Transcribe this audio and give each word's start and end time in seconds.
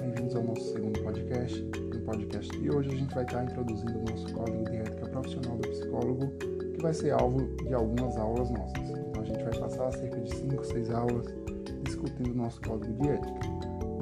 bem-vindos 0.00 0.34
ao 0.34 0.42
nosso 0.42 0.72
segundo 0.72 0.98
podcast. 1.02 1.60
No 1.60 2.00
podcast 2.00 2.58
de 2.58 2.70
hoje 2.70 2.88
a 2.88 2.96
gente 2.96 3.14
vai 3.14 3.22
estar 3.22 3.44
introduzindo 3.44 3.98
o 3.98 4.10
nosso 4.10 4.32
código 4.32 4.64
de 4.64 4.76
ética 4.76 5.06
profissional 5.06 5.56
do 5.58 5.68
psicólogo, 5.68 6.26
que 6.74 6.82
vai 6.82 6.94
ser 6.94 7.10
alvo 7.10 7.46
de 7.66 7.74
algumas 7.74 8.16
aulas 8.16 8.50
nossas. 8.50 8.88
Então 8.88 9.22
a 9.22 9.24
gente 9.26 9.44
vai 9.44 9.58
passar 9.58 9.92
cerca 9.92 10.18
de 10.18 10.34
5, 10.34 10.64
6 10.64 10.90
aulas 10.90 11.26
discutindo 11.82 12.30
o 12.32 12.34
nosso 12.34 12.62
código 12.62 12.94
de 12.94 13.08
ética. 13.10 13.40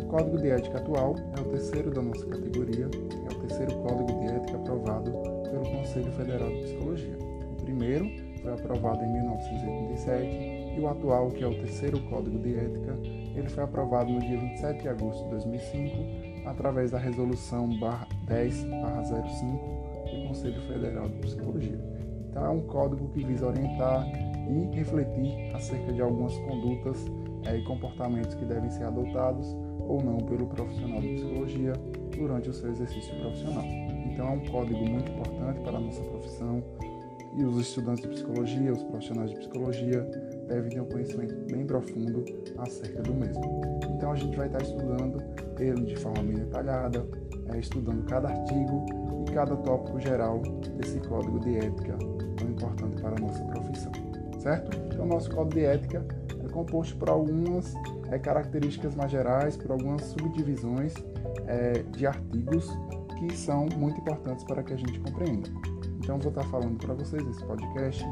O 0.00 0.04
código 0.06 0.38
de 0.38 0.50
ética 0.50 0.78
atual 0.78 1.16
é 1.36 1.40
o 1.40 1.44
terceiro 1.46 1.90
da 1.90 2.00
nossa 2.00 2.24
categoria, 2.26 2.84
é 2.84 3.34
o 3.34 3.40
terceiro 3.40 3.74
código 3.78 4.20
de 4.20 4.26
ética 4.26 4.56
aprovado 4.56 5.10
pelo 5.50 5.64
Conselho 5.64 6.12
Federal 6.12 6.48
de 6.48 6.62
Psicologia. 6.62 7.18
O 7.18 7.62
primeiro 7.64 8.08
foi 8.40 8.52
aprovado 8.52 9.02
em 9.02 9.12
1987 9.14 10.76
e 10.76 10.80
o 10.80 10.88
atual, 10.88 11.30
que 11.32 11.42
é 11.42 11.46
o 11.48 11.54
terceiro 11.54 12.00
código 12.08 12.38
de 12.38 12.54
ética, 12.54 12.96
ele 13.38 13.48
foi 13.48 13.64
aprovado 13.64 14.10
no 14.10 14.20
dia 14.20 14.38
27 14.38 14.82
de 14.82 14.88
agosto 14.88 15.24
de 15.24 15.30
2005 15.30 16.48
através 16.48 16.90
da 16.90 16.98
resolução 16.98 17.68
10/05 18.26 19.78
do 20.04 20.28
Conselho 20.28 20.60
Federal 20.62 21.08
de 21.08 21.18
Psicologia. 21.18 21.78
Então 22.30 22.44
é 22.44 22.48
um 22.50 22.60
código 22.62 23.08
que 23.08 23.24
visa 23.24 23.46
orientar 23.46 24.06
e 24.48 24.74
refletir 24.74 25.54
acerca 25.54 25.92
de 25.92 26.00
algumas 26.00 26.36
condutas 26.38 27.04
é, 27.46 27.56
e 27.56 27.62
comportamentos 27.64 28.34
que 28.34 28.44
devem 28.44 28.70
ser 28.70 28.84
adotados 28.84 29.46
ou 29.80 30.02
não 30.02 30.18
pelo 30.18 30.46
profissional 30.46 31.00
de 31.00 31.14
psicologia 31.14 31.72
durante 32.16 32.48
o 32.48 32.52
seu 32.52 32.70
exercício 32.70 33.14
profissional. 33.20 33.64
Então 33.64 34.28
é 34.28 34.30
um 34.30 34.44
código 34.46 34.84
muito 34.84 35.10
importante 35.12 35.60
para 35.60 35.76
a 35.76 35.80
nossa 35.80 36.02
profissão 36.02 36.62
e 37.36 37.44
os 37.44 37.58
estudantes 37.58 38.02
de 38.02 38.08
psicologia, 38.08 38.72
os 38.72 38.82
profissionais 38.82 39.30
de 39.30 39.36
psicologia 39.36 40.06
devem 40.48 40.70
ter 40.70 40.80
um 40.80 40.86
conhecimento 40.86 41.34
bem 41.52 41.66
profundo 41.66 42.24
acerca 42.58 43.02
do 43.02 43.14
mesmo. 43.14 43.60
Então 43.96 44.12
a 44.12 44.16
gente 44.16 44.36
vai 44.36 44.46
estar 44.46 44.62
estudando 44.62 45.22
ele 45.58 45.84
de 45.84 45.96
forma 45.96 46.22
bem 46.22 46.36
detalhada, 46.36 47.06
é, 47.52 47.58
estudando 47.58 48.04
cada 48.06 48.28
artigo 48.28 48.86
e 49.28 49.32
cada 49.32 49.56
tópico 49.56 50.00
geral 50.00 50.40
desse 50.76 51.00
código 51.00 51.38
de 51.40 51.56
ética 51.56 51.96
tão 52.36 52.48
importante 52.48 53.00
para 53.00 53.16
a 53.16 53.20
nossa 53.20 53.44
profissão, 53.44 53.92
certo? 54.40 54.76
Então 54.92 55.06
nosso 55.06 55.30
código 55.30 55.54
de 55.54 55.64
ética 55.64 56.04
é 56.44 56.48
composto 56.48 56.96
por 56.96 57.08
algumas 57.08 57.74
é, 58.10 58.18
características 58.18 58.94
mais 58.94 59.10
gerais, 59.10 59.56
por 59.56 59.70
algumas 59.70 60.02
subdivisões 60.02 60.94
é, 61.46 61.82
de 61.82 62.06
artigos 62.06 62.68
que 63.18 63.36
são 63.36 63.66
muito 63.76 64.00
importantes 64.00 64.44
para 64.44 64.62
que 64.62 64.72
a 64.72 64.76
gente 64.76 64.98
compreenda. 65.00 65.48
Então, 65.98 66.18
vou 66.18 66.30
estar 66.30 66.44
falando 66.44 66.78
para 66.78 66.94
vocês 66.94 67.22
nesse 67.22 67.44
podcast 67.44 68.02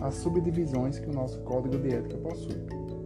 as 0.00 0.14
subdivisões 0.14 0.98
que 0.98 1.08
o 1.08 1.12
nosso 1.12 1.40
código 1.40 1.78
de 1.78 1.94
ética 1.94 2.16
possui. 2.18 2.56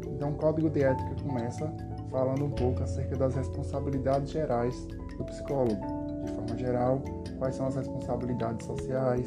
Então, 0.08 0.30
o 0.30 0.34
código 0.34 0.70
de 0.70 0.82
ética 0.82 1.14
começa 1.22 1.72
falando 2.10 2.44
um 2.44 2.50
pouco 2.50 2.82
acerca 2.82 3.16
das 3.16 3.34
responsabilidades 3.34 4.30
gerais 4.30 4.86
do 5.16 5.24
psicólogo. 5.24 5.80
De 6.24 6.32
forma 6.32 6.56
geral, 6.56 7.02
quais 7.38 7.56
são 7.56 7.66
as 7.66 7.74
responsabilidades 7.74 8.66
sociais 8.66 9.26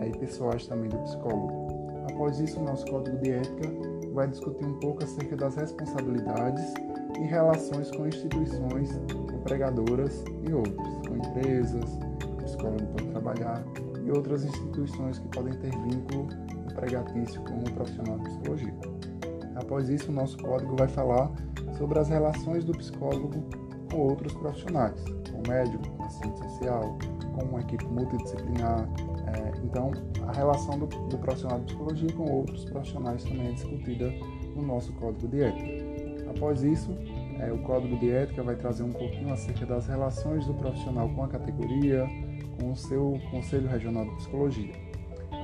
é, 0.00 0.08
e 0.08 0.12
pessoais 0.16 0.66
também 0.66 0.88
do 0.88 0.98
psicólogo. 0.98 1.68
Após 2.10 2.40
isso, 2.40 2.58
o 2.58 2.64
nosso 2.64 2.86
código 2.86 3.18
de 3.18 3.32
ética 3.32 3.68
vai 4.14 4.28
discutir 4.28 4.64
um 4.64 4.78
pouco 4.80 5.04
acerca 5.04 5.36
das 5.36 5.54
responsabilidades 5.56 6.74
e 7.18 7.24
relações 7.24 7.90
com 7.90 8.06
instituições 8.06 8.90
empregadoras 9.34 10.24
e 10.48 10.52
outras, 10.52 11.06
com 11.06 11.16
empresas, 11.16 11.98
o 12.24 12.42
psicólogo 12.42 12.86
pode 12.86 13.08
trabalhar 13.08 13.62
e 14.02 14.10
outras 14.10 14.44
instituições 14.44 15.18
que 15.18 15.28
podem 15.28 15.52
ter 15.54 15.70
vínculo 15.70 16.28
empregatício 16.70 17.40
com 17.42 17.58
o 17.58 17.72
profissional 17.72 18.18
de 18.18 18.24
psicologia. 18.24 18.74
Após 19.56 19.88
isso, 19.88 20.10
o 20.10 20.14
nosso 20.14 20.38
código 20.38 20.76
vai 20.76 20.88
falar 20.88 21.30
sobre 21.76 21.98
as 21.98 22.08
relações 22.08 22.64
do 22.64 22.72
psicólogo 22.72 23.30
com 23.90 23.98
outros 23.98 24.32
profissionais, 24.34 25.02
com 25.30 25.38
o 25.38 25.48
médico, 25.48 25.88
com 25.90 26.04
assistente 26.04 26.38
social, 26.38 26.98
com 27.34 27.44
uma 27.44 27.60
equipe 27.60 27.84
multidisciplinar. 27.86 28.88
É, 29.26 29.52
então, 29.64 29.92
a 30.26 30.32
relação 30.32 30.78
do, 30.78 30.86
do, 30.86 31.18
profissional 31.18 31.58
de 31.60 31.66
psicologia 31.66 32.12
com 32.12 32.30
outros 32.30 32.64
profissionais 32.64 33.22
também 33.24 33.48
é 33.48 33.52
discutida 33.52 34.12
no 34.54 34.62
nosso 34.62 34.92
código 34.94 35.28
de 35.28 35.42
ética. 35.42 36.30
Após 36.30 36.62
isso, 36.62 36.90
é, 37.38 37.52
o 37.52 37.58
código 37.58 37.96
de 37.98 38.10
ética 38.10 38.42
vai 38.42 38.56
trazer 38.56 38.82
um 38.82 38.92
pouquinho 38.92 39.32
acerca 39.32 39.66
das 39.66 39.86
relações 39.86 40.46
do 40.46 40.54
profissional 40.54 41.08
com 41.08 41.24
a 41.24 41.28
categoria, 41.28 42.06
com 42.58 42.70
o 42.70 42.76
seu 42.76 43.18
Conselho 43.30 43.68
Regional 43.68 44.04
de 44.04 44.16
Psicologia. 44.16 44.89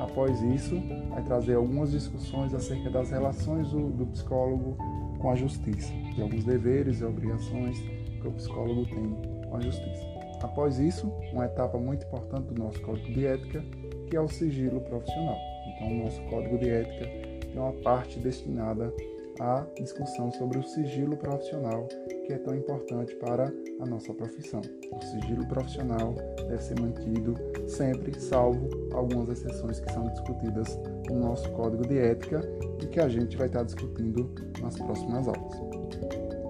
Após 0.01 0.43
isso, 0.43 0.81
vai 1.11 1.23
trazer 1.23 1.55
algumas 1.55 1.91
discussões 1.91 2.55
acerca 2.55 2.91
das 2.91 3.11
relações 3.11 3.71
do, 3.71 3.91
do 3.91 4.07
psicólogo 4.07 4.77
com 5.19 5.31
a 5.31 5.35
justiça, 5.35 5.93
de 6.15 6.23
alguns 6.23 6.45
deveres 6.45 7.01
e 7.01 7.05
obrigações 7.05 7.79
que 8.21 8.29
o 8.29 8.33
psicólogo 8.33 8.87
tem 8.87 9.11
com 9.49 9.57
a 9.57 9.61
justiça. 9.61 10.05
Após 10.43 10.79
isso, 10.79 11.11
uma 11.33 11.47
etapa 11.47 11.79
muito 11.79 12.05
importante 12.07 12.53
do 12.53 12.63
nosso 12.63 12.81
código 12.83 13.11
de 13.13 13.27
ética, 13.27 13.65
que 14.09 14.17
é 14.17 14.21
o 14.21 14.29
sigilo 14.29 14.81
profissional. 14.83 15.39
Então, 15.67 15.89
o 15.89 16.05
nosso 16.05 16.21
código 16.25 16.59
de 16.59 16.69
ética 16.69 17.07
tem 17.41 17.61
uma 17.61 17.73
parte 17.73 18.19
destinada 18.19 18.93
à 19.41 19.67
discussão 19.77 20.31
sobre 20.33 20.59
o 20.59 20.63
sigilo 20.63 21.17
profissional, 21.17 21.87
que 22.27 22.33
é 22.33 22.39
tão 22.39 22.55
importante 22.55 23.15
para 23.17 23.53
a 23.81 23.87
nossa 23.87 24.13
profissão. 24.15 24.61
O 24.93 25.05
sigilo 25.05 25.47
profissional 25.47 26.15
deve 26.49 26.63
ser 26.63 26.81
mantido 26.81 27.35
sempre, 27.69 28.19
salvo 28.19 28.69
algumas 28.93 29.29
exceções 29.29 29.81
que 29.81 29.93
são 29.93 30.09
discutidas 30.09 30.79
no 31.09 31.21
nosso 31.21 31.51
código 31.53 31.87
de 31.87 31.99
ética 31.99 32.41
e 32.83 32.87
que 32.87 33.01
a 33.01 33.09
gente 33.09 33.37
vai 33.37 33.47
estar 33.47 33.63
discutindo 33.63 34.31
nas 34.61 34.77
próximas 34.77 35.29
aulas. 35.29 35.55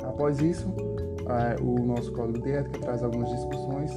Após 0.04 0.38
isso, 0.40 0.72
é, 1.28 1.60
o 1.62 1.84
nosso 1.84 2.12
código 2.12 2.42
de 2.42 2.52
ética 2.52 2.78
traz 2.78 3.02
algumas 3.02 3.28
discussões 3.30 3.90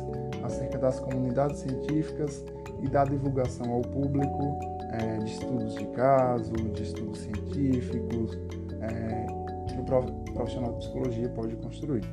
acerca 0.43 0.77
das 0.77 0.99
comunidades 0.99 1.59
científicas 1.59 2.43
e 2.81 2.87
da 2.87 3.03
divulgação 3.03 3.71
ao 3.71 3.81
público 3.81 4.59
é, 4.91 5.17
de 5.17 5.31
estudos 5.31 5.75
de 5.75 5.85
caso, 5.87 6.51
de 6.51 6.83
estudos 6.83 7.19
científicos, 7.19 8.37
é, 8.81 9.25
que 9.67 9.79
o 9.79 10.33
profissional 10.33 10.73
de 10.73 10.77
psicologia 10.79 11.29
pode 11.29 11.55
construir. 11.57 12.03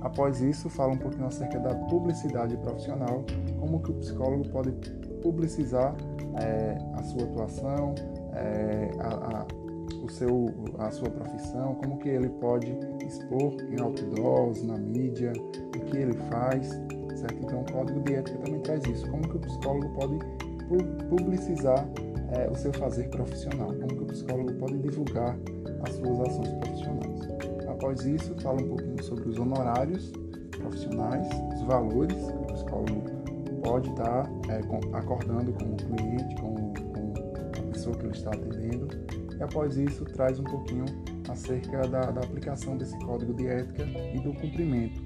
Após 0.00 0.40
isso, 0.42 0.68
fala 0.68 0.92
um 0.92 0.98
pouquinho 0.98 1.26
acerca 1.26 1.58
da 1.58 1.74
publicidade 1.74 2.56
profissional, 2.58 3.24
como 3.58 3.80
que 3.80 3.90
o 3.90 3.94
psicólogo 3.94 4.46
pode 4.50 4.70
publicizar 5.22 5.94
é, 6.42 6.76
a 6.94 7.02
sua 7.02 7.22
atuação, 7.22 7.94
é, 8.34 8.90
a, 9.00 9.38
a, 9.38 9.46
o 10.04 10.08
seu, 10.10 10.50
a 10.78 10.90
sua 10.90 11.08
profissão, 11.08 11.74
como 11.76 11.98
que 11.98 12.10
ele 12.10 12.28
pode 12.28 12.76
expor 13.02 13.54
em 13.70 13.80
outdoors, 13.80 14.62
na 14.62 14.76
mídia, 14.76 15.32
o 15.74 15.80
que 15.86 15.96
ele 15.96 16.14
faz, 16.30 16.68
certo? 17.16 17.38
Então, 17.42 17.62
o 17.62 17.72
Código 17.72 18.00
de 18.00 18.14
Ética 18.14 18.38
também 18.38 18.60
traz 18.60 18.84
isso, 18.84 19.10
como 19.10 19.26
que 19.26 19.36
o 19.36 19.40
psicólogo 19.40 19.88
pode 19.94 20.18
publicizar 21.08 21.88
é, 22.32 22.50
o 22.50 22.54
seu 22.54 22.72
fazer 22.74 23.08
profissional, 23.08 23.68
como 23.68 23.88
que 23.88 24.02
o 24.02 24.06
psicólogo 24.06 24.52
pode 24.54 24.78
divulgar 24.78 25.36
as 25.84 25.94
suas 25.94 26.20
ações 26.20 26.52
profissionais. 26.52 27.28
Após 27.68 28.04
isso, 28.04 28.34
fala 28.40 28.60
um 28.60 28.68
pouquinho 28.68 29.02
sobre 29.02 29.28
os 29.28 29.38
honorários 29.38 30.12
profissionais, 30.56 31.26
os 31.54 31.62
valores 31.62 32.16
que 32.16 32.32
o 32.32 32.46
psicólogo 32.46 33.04
pode 33.62 33.90
estar 33.90 34.30
é, 34.48 34.96
acordando 34.96 35.52
com 35.52 35.64
o 35.64 35.76
cliente, 35.76 36.34
com, 36.36 36.54
com, 36.54 37.12
a 37.58 37.72
pessoa 37.72 37.96
que 37.96 38.04
ele 38.04 38.12
está 38.12 38.30
atendendo. 38.30 38.88
E 39.38 39.42
após 39.42 39.76
isso, 39.76 40.04
traz 40.04 40.38
um 40.38 40.44
pouquinho 40.44 40.84
acerca 41.28 41.88
da, 41.88 42.10
da 42.10 42.20
aplicação 42.20 42.76
desse 42.76 42.96
código 43.00 43.34
de 43.34 43.46
ética 43.46 43.82
e 43.82 44.20
do 44.20 44.32
cumprimento, 44.34 45.00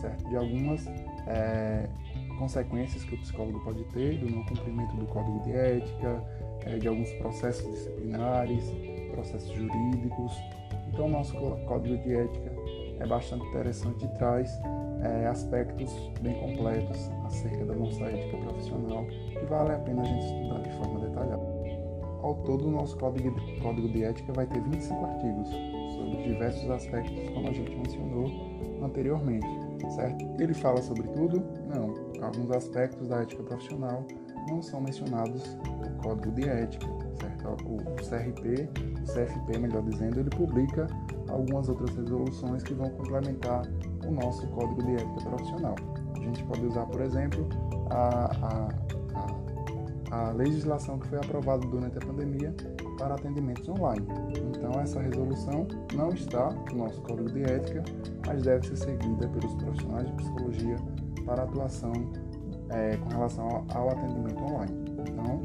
certo? 0.00 0.28
De 0.28 0.36
algumas 0.36 0.86
é, 1.26 1.88
consequências 2.40 3.04
que 3.04 3.14
o 3.14 3.18
psicólogo 3.18 3.60
pode 3.60 3.84
ter 3.92 4.16
do 4.18 4.30
não 4.30 4.42
cumprimento 4.44 4.96
do 4.96 5.06
código 5.06 5.40
de 5.40 5.52
ética, 5.52 6.24
é, 6.64 6.78
de 6.78 6.88
alguns 6.88 7.12
processos 7.14 7.70
disciplinares, 7.70 8.64
processos 9.12 9.52
jurídicos. 9.52 10.32
Então, 10.88 11.06
o 11.06 11.10
nosso 11.10 11.34
código 11.66 11.96
de 11.98 12.16
ética 12.16 12.50
é 12.98 13.06
bastante 13.06 13.46
interessante 13.46 14.04
e 14.06 14.08
traz 14.16 14.58
é, 15.02 15.26
aspectos 15.26 15.92
bem 16.22 16.34
completos 16.40 17.10
acerca 17.26 17.64
da 17.66 17.74
nossa 17.74 18.04
ética 18.04 18.36
profissional 18.38 19.04
que 19.04 19.44
vale 19.46 19.72
a 19.72 19.78
pena 19.78 20.02
a 20.02 20.04
gente 20.04 20.24
estudar 20.24 20.60
de 20.62 20.70
forma 20.78 21.00
detalhada. 21.00 21.60
Ao 22.22 22.34
todo, 22.44 22.68
o 22.68 22.70
nosso 22.70 22.96
código 22.98 23.30
de, 23.34 23.60
código 23.60 23.88
de 23.88 24.02
ética 24.02 24.32
vai 24.32 24.46
ter 24.46 24.60
25 24.62 25.04
artigos 25.04 25.48
sobre 25.94 26.22
diversos 26.22 26.70
aspectos, 26.70 27.30
como 27.30 27.48
a 27.48 27.52
gente 27.52 27.74
mencionou 27.76 28.30
anteriormente, 28.82 29.46
certo? 29.94 30.26
Ele 30.38 30.54
fala 30.54 30.80
sobre 30.82 31.06
tudo? 31.08 31.42
Não. 31.68 32.09
Alguns 32.22 32.50
aspectos 32.50 33.08
da 33.08 33.22
ética 33.22 33.42
profissional 33.42 34.06
não 34.48 34.62
são 34.62 34.80
mencionados 34.80 35.56
no 35.64 36.02
código 36.02 36.32
de 36.32 36.48
ética, 36.48 36.86
certo? 37.20 37.48
O 37.66 37.78
CRP, 37.96 38.68
o 39.00 39.12
CFP, 39.12 39.58
melhor 39.58 39.82
dizendo, 39.82 40.20
ele 40.20 40.30
publica 40.30 40.86
algumas 41.28 41.68
outras 41.68 41.94
resoluções 41.96 42.62
que 42.62 42.74
vão 42.74 42.90
complementar 42.90 43.62
o 44.06 44.10
nosso 44.10 44.46
código 44.48 44.82
de 44.82 44.94
ética 44.94 45.28
profissional. 45.28 45.74
A 46.16 46.20
gente 46.20 46.44
pode 46.44 46.66
usar, 46.66 46.86
por 46.86 47.00
exemplo, 47.00 47.48
a, 47.90 48.30
a, 48.46 48.68
a, 50.12 50.28
a 50.28 50.32
legislação 50.32 50.98
que 50.98 51.08
foi 51.08 51.18
aprovada 51.18 51.66
durante 51.66 51.96
a 51.98 52.00
pandemia 52.00 52.54
para 52.98 53.14
atendimentos 53.14 53.66
online. 53.68 54.06
Então, 54.54 54.78
essa 54.80 55.00
resolução 55.00 55.66
não 55.94 56.10
está 56.10 56.50
no 56.70 56.84
nosso 56.84 57.00
código 57.02 57.30
de 57.30 57.42
ética, 57.42 57.82
mas 58.26 58.42
deve 58.42 58.66
ser 58.66 58.76
seguida 58.76 59.26
pelos 59.28 59.54
profissionais 59.54 60.06
de 60.06 60.12
psicologia 60.14 60.76
para 61.30 61.44
atuação 61.44 61.92
é, 62.70 62.96
com 62.96 63.08
relação 63.08 63.64
ao 63.72 63.90
atendimento 63.90 64.42
online. 64.42 64.72
Então, 65.08 65.40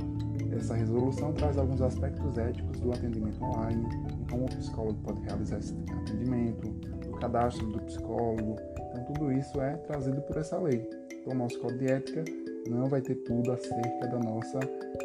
essa 0.57 0.73
resolução 0.73 1.31
traz 1.33 1.59
alguns 1.59 1.79
aspectos 1.79 2.37
éticos 2.39 2.79
do 2.79 2.91
atendimento 2.91 3.43
online, 3.43 3.87
como 4.29 4.45
o 4.45 4.47
psicólogo 4.47 4.99
pode 5.03 5.21
realizar 5.21 5.59
esse 5.59 5.75
atendimento, 6.01 6.73
o 7.07 7.19
cadastro 7.19 7.67
do 7.67 7.79
psicólogo. 7.81 8.55
Então, 8.89 9.13
tudo 9.13 9.31
isso 9.31 9.61
é 9.61 9.73
trazido 9.77 10.19
por 10.21 10.37
essa 10.37 10.57
lei. 10.57 10.89
Então, 11.13 11.33
o 11.33 11.37
nosso 11.37 11.59
código 11.59 11.79
de 11.79 11.91
ética 11.91 12.25
não 12.67 12.87
vai 12.87 13.01
ter 13.01 13.15
tudo 13.17 13.51
acerca 13.51 14.07
da 14.07 14.17
nossa 14.17 14.59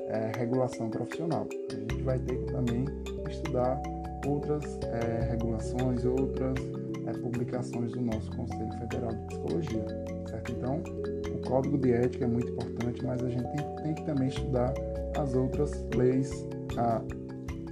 é, 0.09 0.33
regulação 0.39 0.89
profissional. 0.89 1.47
A 1.71 1.75
gente 1.75 2.03
vai 2.03 2.19
ter 2.19 2.39
que 2.39 2.53
também 2.53 2.87
estudar 3.29 3.83
outras 4.27 4.79
é, 4.85 5.29
regulações, 5.31 6.07
outras 6.07 6.80
é, 7.11 7.19
publicações 7.19 7.93
do 7.93 8.01
nosso 8.01 8.31
Conselho 8.33 8.73
Federal 8.79 9.11
de 9.11 9.27
Psicologia. 9.27 9.87
Certo? 10.29 10.53
Então, 10.53 10.83
o 11.35 11.49
código 11.49 11.79
de 11.79 11.93
ética 11.93 12.25
é 12.25 12.29
muito 12.29 12.51
importante, 12.53 13.05
mas 13.05 13.23
a 13.23 13.29
gente 13.29 13.49
tem, 13.83 13.95
que 13.95 14.05
também 14.05 14.29
estudar 14.29 14.73
as 15.19 15.35
outras 15.35 15.73
leis, 15.97 16.47
a, 16.77 17.03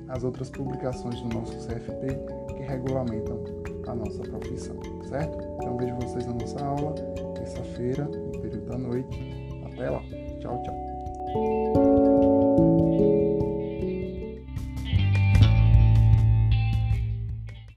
as 0.09 0.25
outras 0.25 0.51
publicações 0.51 1.21
do 1.21 1.29
nosso 1.29 1.53
CFP 1.67 2.55
que 2.57 2.63
regulamentam 2.63 3.45
a 3.87 3.95
nossa 3.95 4.23
profissão, 4.23 4.77
certo? 5.09 5.39
Então 5.57 5.77
vejo 5.77 5.95
vocês 5.97 6.27
na 6.27 6.35
nossa 6.35 6.65
aula, 6.65 6.95
terça-feira, 7.35 8.05
no 8.05 8.41
período 8.41 8.67
da 8.67 8.79
noite. 8.79 9.19
Até 9.73 9.89
lá. 9.89 10.03
Tchau, 10.41 10.63
tchau. 10.63 11.68